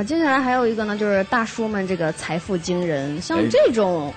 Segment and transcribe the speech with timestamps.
[0.00, 4.10] 啊，接下来还有一个呢，就是大叔们这个财富惊人，像哎这种，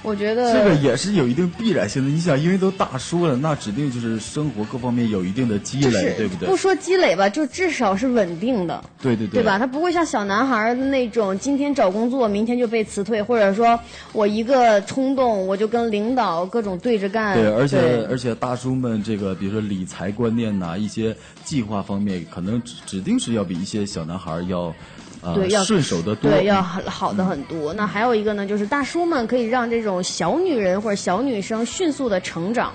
[0.00, 2.08] 我觉得这个也是有一定必然性的。
[2.08, 6.48] 你想，因为都大叔了，那指定就是生活各方面有一定的积累，就是对不对？
[6.48, 8.82] 不说积累吧，就至少是稳定的。
[9.02, 9.58] 对对对吧？
[9.58, 13.78] 他不会像小男孩儿的那种，今天找工作，明天就被辞退，或者说
[14.14, 17.36] 我一个冲动，我就跟领导各种对着干。
[17.36, 21.14] 对，而且而且大叔们这个，比如说理财观念呐、一些
[21.44, 24.74] 计划方面，可能指指定是要比一些小男孩儿要，
[25.22, 26.30] 呃对，要顺手的多。
[26.30, 27.72] 对，要好好的很多。
[27.74, 32.72] 那还有一个呢，就是大叔们可以让这种小女人或者小女生迅速的成长。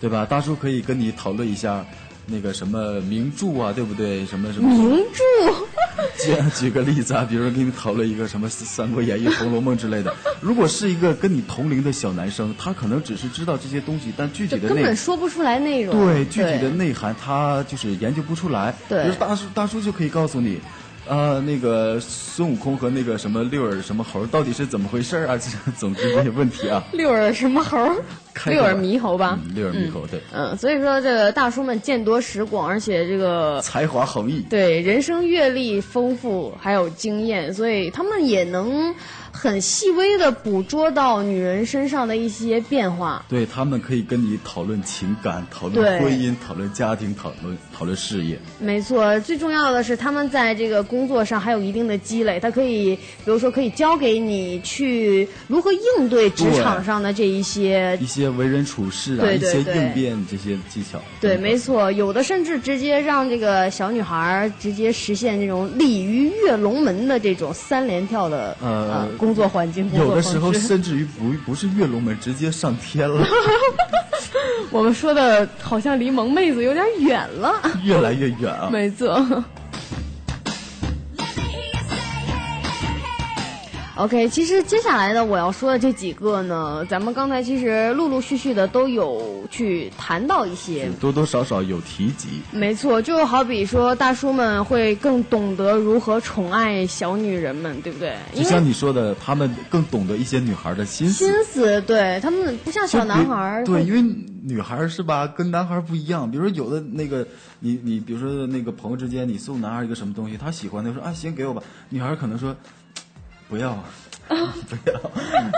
[0.00, 0.26] 对吧？
[0.28, 1.84] 大叔可以跟你讨论一下
[2.26, 4.26] 那个什么名著啊，对不对？
[4.26, 5.54] 什么什么名著，
[6.24, 10.12] 举举个例子啊，比如说跟你讨论一个什么《三国演义》《红楼梦》之类的。
[10.40, 15.94] 如果是一个跟你同龄的小男生，他可能只是知道这些东西，但具体的内根本说不出来内容。
[16.04, 18.74] 对具体的内涵，他就是研究不出来。
[18.88, 20.58] 对比如大叔大叔就可以告诉你。
[21.06, 25.36] 呃，那个孙悟空和那个什么六耳什么猴到底是怎么回事啊？
[25.36, 27.76] 这总之这些问题啊， 六耳什么猴
[28.46, 29.38] 六耳猕猴吧。
[29.44, 34.44] 嗯，六耳猕猴，对，嗯，所以说这个大叔们见多识广，而且这个才华横溢。
[34.48, 38.94] 对人生阅历丰富，还有经验，所以他们也能
[39.42, 43.24] 很细微的捕捉到女人身上的一些变化。
[43.28, 48.38] 对他们可以跟你讨论情感、讨论婚姻、讨论家庭、讨论讨论事业。
[48.60, 61.00] 没错，最重要的是他们在这个工作上还有一定的积累，他可以，比如说可以教给你去如何应对职场上的这一些一些为人处事啊，对对对一些应变这些技巧。
[61.20, 69.88] 对，嗯没错，有的甚至直接让这个小女孩直接实现这种鲤鱼跃龙门的这种三连跳的呃工作环境。
[69.88, 73.26] 工作有的时候甚至于不不是跃龙门，直接上天了，
[74.70, 77.54] 我们说的好像离萌妹子有点远了。
[77.82, 78.68] 越来越远啊。
[78.70, 79.18] 没错。
[84.02, 90.88] OK，其实接下来呢，我要说的这几个呢，咱们刚才其实陆陆续续的都有去谈到一些。
[91.00, 92.42] 多多少少有提及。
[92.50, 98.16] 没错，就好比说，大叔们会更懂得如何宠爱小女人们，对不对？
[98.34, 101.24] 就像你说的，他们更懂得一些女孩的心思。
[101.24, 103.64] 心思，对他们不像小男孩儿。
[103.64, 104.02] 对，因为
[104.42, 106.28] 女孩儿是吧，跟男孩儿不一样。
[106.28, 107.24] 比如说有的那个，
[107.60, 112.56] 你你比如说那个朋友之间，你送男孩儿一个什么东西，他喜欢的说啊行给我吧，女孩儿可能说
[113.52, 113.78] 不要，
[114.32, 114.98] 不要，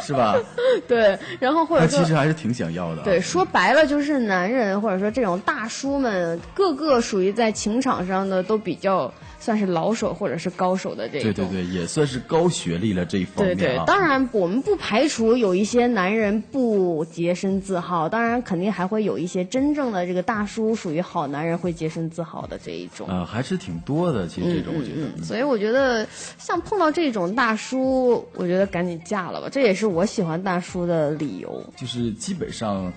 [0.03, 0.35] 是吧？
[0.89, 3.05] 对，然后或他者说其实还是挺想要的啊。
[3.05, 9.13] 对，说白了就是男人或者说这种大叔们，个个属于在情场上的都比较
[9.45, 11.35] 算是老手或者是高手的这种。
[11.35, 13.59] 对对对，也算是高学历了这一方面啊。
[13.59, 23.07] 对，当然我们不排除有一些男人不洁身自好，当然肯定还会有一些真正的这个大叔属于好男人会洁身自好的这一种。
[23.11, 25.07] 呃，还是挺多的，其实这种我觉得。
[25.19, 31.63] 嗯，所以我觉得像碰到这种大叔，我觉得赶紧嫁了吧，这也是我喜欢大叔的理由。
[31.77, 32.91] 就是基本上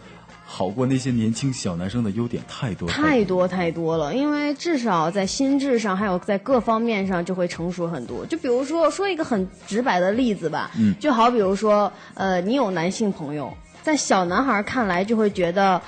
[0.49, 8.25] 好过那些年轻小男生的优点太多太多太多了，因为至少在心智上，还有在各方面上就会成熟很多。
[8.25, 13.53] 就比如说说一个很直白的例子吧，嗯就好比如说，呃，你有男性朋友，
[13.83, 15.81] 在小男孩看来就会觉得，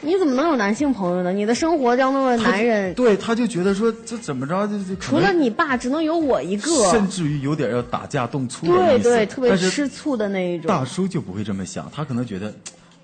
[0.00, 1.32] 你怎么能有男性朋友呢？
[1.32, 6.90] 你的生活当中的男人，对，他就觉得说这怎么着，就就除了你爸，只能有我一个。
[6.90, 9.04] 甚至于有点要打架动粗的意思。
[9.04, 10.66] 对对，特别吃醋的那一种。
[10.66, 12.52] 大叔就不会这么想，他可能觉得，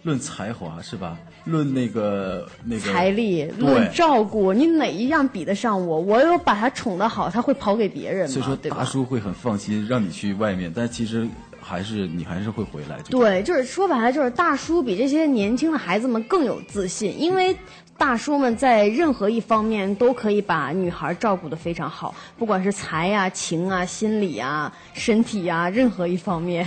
[0.09, 1.19] 论才华是吧？
[1.45, 6.01] 论那个那个财力、论照顾，你哪一样比得上我？
[6.01, 8.33] 我有把他宠得好，他会跑给别人吗？
[8.33, 11.29] 所以说大叔会很放心让你去外面，但其实
[11.61, 12.99] 还是你还是会回来。
[13.11, 17.55] 对，就是说白了，就是大叔比这些年轻的孩子们更有自信，因为
[17.99, 26.67] 大叔们在任何一方面都可以把女孩照顾得非常好，不管是财呀、情啊、心理啊、身体啊，任何一方面。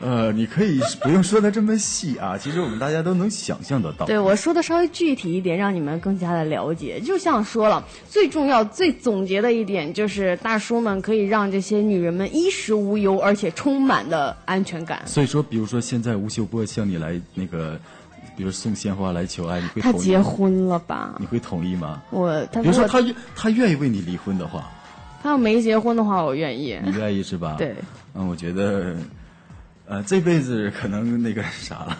[0.00, 4.06] 呃，你可以不用说的这么细啊， 其实我们大家都能想象得到。
[4.06, 6.98] 对我说的稍微具体一点，让你们更加的了解。
[7.00, 15.02] 就像说了，最重要、最总结的一点就是，大叔们可以让这些女人们衣食无忧，而且充满的安全感。
[15.04, 17.78] 所以说，比如说现在吴秀波向你来那个，
[18.36, 21.26] 比如送鲜花来求爱，你会他同意结婚了吧你？
[21.26, 22.02] 会同意吗？
[22.10, 24.70] 我他比如说他愿他愿意为你离婚的话，
[25.22, 26.78] 他要没结婚的话，我愿意。
[26.82, 27.56] 你愿意是吧？
[27.58, 27.74] 对。
[28.14, 28.96] 嗯，我觉得，
[29.90, 31.98] 呃，这辈子可能那个啥了，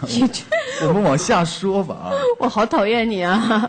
[0.80, 2.12] 我我们往下说吧啊。
[2.38, 3.68] 我好讨厌你啊！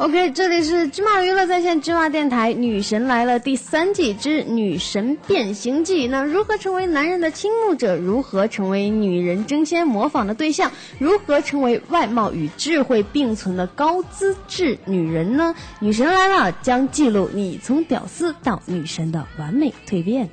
[0.00, 6.08] OK，这里是芝麻娱乐在线芝麻电台《女神来了》第三季之《女神变形记》。
[6.10, 7.96] 那如何成为男人的倾慕者？
[7.96, 10.72] 如何成为女人争先模仿的对象？
[10.98, 15.54] 如何成为外貌与智慧并存的高资质女人呢？
[15.80, 20.30] 女神来了将记录你从屌丝到女神的完美蜕变。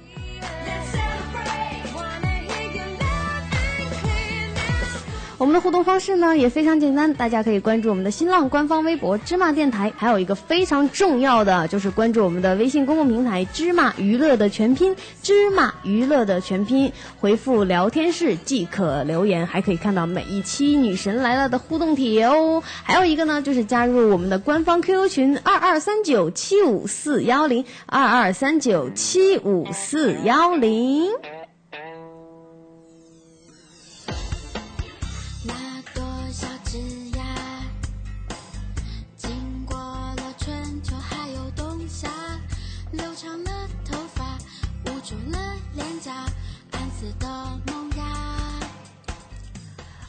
[5.39, 22.63] 我们的互动方式呢也非常简单，大家可以关注我们的新浪官方微博“芝麻电台”，还有一个非常重要的就是关注我们的微信公共平台“芝麻娱乐”的全拼“芝麻娱乐”的全拼，回复聊天室即可留言，还可以看到每一期女神来了的互动帖哦。
[22.83, 31.11] 还有一个呢，就是加入我们的官方 QQ 群二二三九七五四幺零二二三九七五四幺零。
[36.67, 37.06] 知。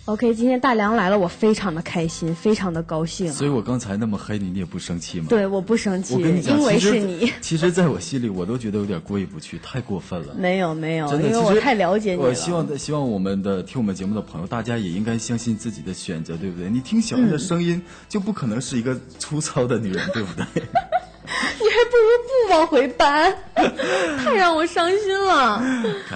[0.09, 3.31] OK，今天大梁来了，我非常的开心，非常的高兴。
[3.31, 5.27] 所以我刚才那么黑你，你也不生气吗？
[5.29, 6.15] 对，我不生气。
[6.15, 7.31] 因为是你。
[7.43, 10.35] 其实，在我心里，我都觉得有点过意不去，太过分了。
[10.35, 12.27] 没有没有，真的，因为我太了解你了。
[12.27, 16.71] 我希望希望我们的听我们节目的朋友，大家也应该相信自己的选择，对不对？
[16.71, 20.47] 你听小燕的声音，就不可能是一个粗糙的女人，对不对？
[21.61, 23.35] 你还不如不往回搬，
[24.25, 25.63] 太让我伤心了。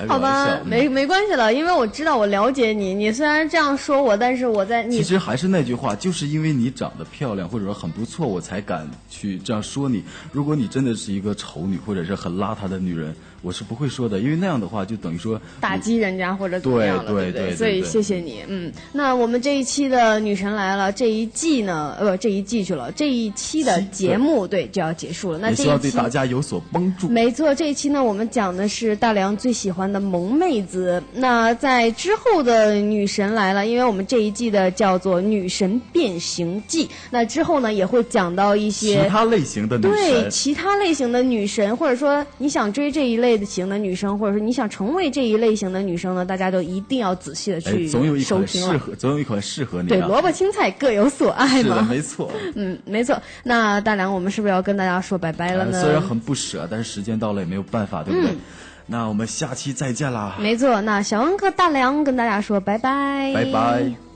[0.09, 2.95] 好吧，没没关系了，因为我知道我了解你。
[2.95, 10.03] 你虽然这样说我，但是我在你其实还是那句话，就是因为你长得漂亮，或者说很不错，我才敢去这样说你。
[10.31, 18.73] 如果你真的是一个丑女，或者是很邋遢的女人，我是不会说的，因为那样的话就等于说打击人家或者怎么样了，不对对对所以谢谢你，嗯。
[18.93, 25.32] 那我们这一期的女神来了，这一季呢，呃，不，这一季去了，这一期的节目对就要结束了。
[25.39, 27.09] 那也希望这一期对大家有所帮助。
[27.09, 31.03] 没错，这一期呢，我们讲的是大梁最喜欢的萌妹子。
[31.15, 39.09] 那在之后的女神来了，因为我们这一季的叫做《女神变形记》，那之后呢也会讲到一些其。
[39.09, 48.73] 他类型的女神对，其他类型的女神，或者说你想追这一类型的女生，或者说你想成为这一类型的女生呢，大家都一定要仔细的哎去，总有一款收听了。
[48.73, 51.87] 适合，总有一款适合你对，萝卜青菜各有所爱嘛。
[51.89, 52.31] 没错。
[52.55, 53.21] 嗯，没错。
[53.43, 55.79] 那大梁，我们是不是要跟大家说拜拜了呢？
[55.79, 58.33] 呃虽然很不舍，但是时间到了也没有办法，对不对？
[58.33, 58.39] 嗯
[58.87, 64.12] 那我们下期再见啦，没错，那小恩和大梁跟大家说拜拜，拜拜。